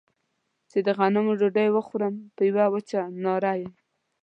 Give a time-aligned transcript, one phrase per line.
[0.69, 3.73] چې د غنمو ډوډۍ وخورم په يوه وچه ناره يم.